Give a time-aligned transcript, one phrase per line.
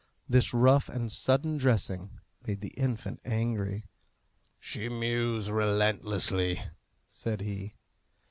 [0.27, 3.85] This rough and sudden dressing made the infant angry.
[4.59, 6.59] "She mews relentlessly,"
[7.07, 7.75] said he.